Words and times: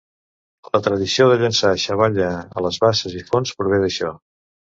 La 0.77 0.79
tradició 0.87 1.27
de 1.31 1.35
llançar 1.41 1.73
xavalla 1.83 2.31
a 2.39 2.65
basses 2.87 3.19
i 3.21 3.23
fonts 3.29 3.53
prové 3.61 3.83
d'això. 3.87 4.11